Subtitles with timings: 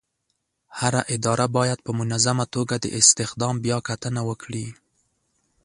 [0.79, 4.67] هره اداره باید په منظمه توګه د استخدام بیاکتنه وکړي.